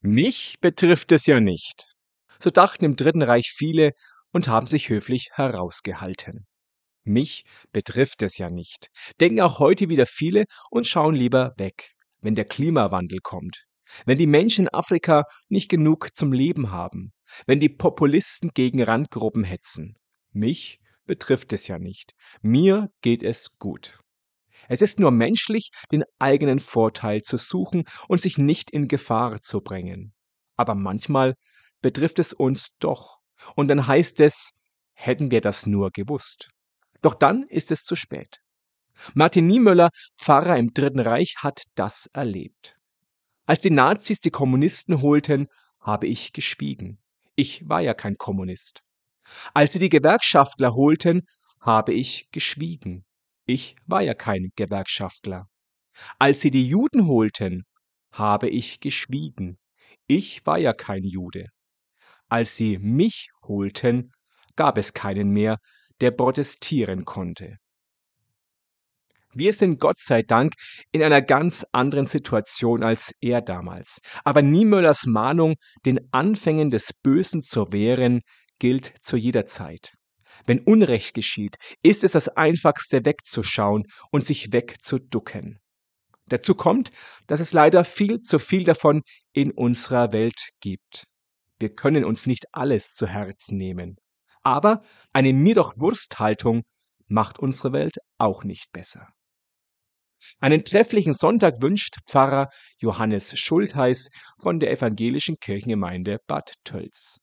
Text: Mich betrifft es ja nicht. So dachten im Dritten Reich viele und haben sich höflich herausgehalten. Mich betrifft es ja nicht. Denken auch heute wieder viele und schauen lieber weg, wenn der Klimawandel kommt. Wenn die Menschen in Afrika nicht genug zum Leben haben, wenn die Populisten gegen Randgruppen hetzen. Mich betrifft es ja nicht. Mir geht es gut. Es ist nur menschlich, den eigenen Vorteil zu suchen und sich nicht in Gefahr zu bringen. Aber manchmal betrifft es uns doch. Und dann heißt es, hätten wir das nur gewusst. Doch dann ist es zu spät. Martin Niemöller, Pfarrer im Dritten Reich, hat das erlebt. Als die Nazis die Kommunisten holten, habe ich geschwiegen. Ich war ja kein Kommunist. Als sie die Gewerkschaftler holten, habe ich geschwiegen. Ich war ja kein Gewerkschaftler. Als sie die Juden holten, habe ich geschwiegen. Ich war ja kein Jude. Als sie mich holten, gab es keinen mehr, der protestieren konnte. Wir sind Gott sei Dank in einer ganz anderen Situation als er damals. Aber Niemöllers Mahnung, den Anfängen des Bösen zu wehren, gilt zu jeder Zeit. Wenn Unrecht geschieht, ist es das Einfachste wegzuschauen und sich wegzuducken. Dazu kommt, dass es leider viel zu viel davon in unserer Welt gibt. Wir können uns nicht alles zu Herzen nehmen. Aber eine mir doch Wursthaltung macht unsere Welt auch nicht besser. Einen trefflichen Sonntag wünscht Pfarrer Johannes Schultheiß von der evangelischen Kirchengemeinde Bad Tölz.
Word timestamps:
Mich 0.00 0.56
betrifft 0.60 1.10
es 1.12 1.26
ja 1.26 1.40
nicht. 1.40 1.94
So 2.38 2.50
dachten 2.50 2.84
im 2.84 2.94
Dritten 2.94 3.22
Reich 3.22 3.52
viele 3.54 3.92
und 4.32 4.46
haben 4.46 4.68
sich 4.68 4.88
höflich 4.88 5.30
herausgehalten. 5.32 6.46
Mich 7.02 7.44
betrifft 7.72 8.22
es 8.22 8.38
ja 8.38 8.48
nicht. 8.50 8.90
Denken 9.20 9.40
auch 9.40 9.58
heute 9.58 9.88
wieder 9.88 10.06
viele 10.06 10.44
und 10.70 10.86
schauen 10.86 11.14
lieber 11.14 11.54
weg, 11.56 11.94
wenn 12.20 12.36
der 12.36 12.44
Klimawandel 12.44 13.18
kommt. 13.20 13.64
Wenn 14.04 14.18
die 14.18 14.26
Menschen 14.26 14.66
in 14.66 14.74
Afrika 14.74 15.24
nicht 15.48 15.68
genug 15.68 16.14
zum 16.14 16.32
Leben 16.32 16.70
haben, 16.70 17.12
wenn 17.46 17.58
die 17.58 17.70
Populisten 17.70 18.50
gegen 18.54 18.82
Randgruppen 18.82 19.44
hetzen. 19.44 19.96
Mich 20.32 20.78
betrifft 21.06 21.52
es 21.52 21.66
ja 21.66 21.78
nicht. 21.78 22.14
Mir 22.42 22.90
geht 23.00 23.22
es 23.22 23.58
gut. 23.58 23.98
Es 24.68 24.82
ist 24.82 25.00
nur 25.00 25.10
menschlich, 25.10 25.70
den 25.90 26.04
eigenen 26.18 26.58
Vorteil 26.60 27.22
zu 27.22 27.38
suchen 27.38 27.84
und 28.06 28.20
sich 28.20 28.38
nicht 28.38 28.70
in 28.70 28.86
Gefahr 28.86 29.40
zu 29.40 29.60
bringen. 29.60 30.12
Aber 30.56 30.74
manchmal 30.74 31.34
betrifft 31.80 32.18
es 32.18 32.32
uns 32.32 32.68
doch. 32.78 33.18
Und 33.54 33.68
dann 33.68 33.86
heißt 33.86 34.20
es, 34.20 34.50
hätten 34.92 35.30
wir 35.30 35.40
das 35.40 35.66
nur 35.66 35.90
gewusst. 35.90 36.50
Doch 37.02 37.14
dann 37.14 37.44
ist 37.48 37.70
es 37.70 37.84
zu 37.84 37.96
spät. 37.96 38.40
Martin 39.14 39.46
Niemöller, 39.46 39.90
Pfarrer 40.18 40.56
im 40.56 40.74
Dritten 40.74 41.00
Reich, 41.00 41.36
hat 41.38 41.62
das 41.76 42.08
erlebt. 42.12 42.76
Als 43.46 43.60
die 43.60 43.70
Nazis 43.70 44.20
die 44.20 44.30
Kommunisten 44.30 45.00
holten, 45.00 45.46
habe 45.80 46.06
ich 46.06 46.32
geschwiegen. 46.32 46.98
Ich 47.36 47.68
war 47.68 47.80
ja 47.80 47.94
kein 47.94 48.16
Kommunist. 48.16 48.82
Als 49.54 49.72
sie 49.72 49.78
die 49.78 49.88
Gewerkschaftler 49.88 50.74
holten, 50.74 51.22
habe 51.60 51.94
ich 51.94 52.28
geschwiegen. 52.32 53.04
Ich 53.50 53.76
war 53.86 54.02
ja 54.02 54.12
kein 54.12 54.50
Gewerkschaftler. 54.56 55.46
Als 56.18 56.42
sie 56.42 56.50
die 56.50 56.68
Juden 56.68 57.06
holten, 57.06 57.64
habe 58.12 58.50
ich 58.50 58.78
geschwiegen. 58.78 59.56
Ich 60.06 60.44
war 60.44 60.58
ja 60.58 60.74
kein 60.74 61.02
Jude. 61.02 61.46
Als 62.28 62.58
sie 62.58 62.76
mich 62.76 63.30
holten, 63.42 64.12
gab 64.54 64.76
es 64.76 64.92
keinen 64.92 65.30
mehr, 65.30 65.56
der 66.02 66.10
protestieren 66.10 67.06
konnte. 67.06 67.56
Wir 69.32 69.54
sind 69.54 69.80
Gott 69.80 69.98
sei 69.98 70.22
Dank 70.22 70.52
in 70.92 71.02
einer 71.02 71.22
ganz 71.22 71.64
anderen 71.72 72.04
Situation 72.04 72.82
als 72.82 73.14
er 73.22 73.40
damals. 73.40 74.00
Aber 74.24 74.42
Niemöllers 74.42 75.06
Mahnung, 75.06 75.54
den 75.86 76.00
Anfängen 76.12 76.70
des 76.70 76.92
Bösen 76.92 77.40
zu 77.40 77.72
wehren, 77.72 78.20
gilt 78.58 78.92
zu 79.00 79.16
jeder 79.16 79.46
Zeit. 79.46 79.97
Wenn 80.48 80.60
Unrecht 80.60 81.12
geschieht, 81.12 81.56
ist 81.82 82.04
es 82.04 82.12
das 82.12 82.30
Einfachste 82.30 83.04
wegzuschauen 83.04 83.84
und 84.10 84.24
sich 84.24 84.50
wegzuducken. 84.50 85.60
Dazu 86.24 86.54
kommt, 86.54 86.90
dass 87.26 87.40
es 87.40 87.52
leider 87.52 87.84
viel 87.84 88.22
zu 88.22 88.38
viel 88.38 88.64
davon 88.64 89.02
in 89.34 89.50
unserer 89.50 90.10
Welt 90.14 90.48
gibt. 90.60 91.04
Wir 91.58 91.74
können 91.74 92.02
uns 92.02 92.24
nicht 92.24 92.46
alles 92.52 92.94
zu 92.94 93.06
Herzen 93.06 93.58
nehmen. 93.58 93.96
Aber 94.42 94.82
eine 95.12 95.34
mir 95.34 95.54
doch 95.54 95.74
Wursthaltung 95.76 96.62
macht 97.08 97.38
unsere 97.38 97.74
Welt 97.74 97.98
auch 98.16 98.42
nicht 98.42 98.72
besser. 98.72 99.06
Einen 100.40 100.64
trefflichen 100.64 101.12
Sonntag 101.12 101.60
wünscht 101.60 101.96
Pfarrer 102.06 102.48
Johannes 102.78 103.38
Schultheiß 103.38 104.08
von 104.40 104.60
der 104.60 104.70
evangelischen 104.70 105.36
Kirchengemeinde 105.36 106.20
Bad 106.26 106.54
Tölz. 106.64 107.20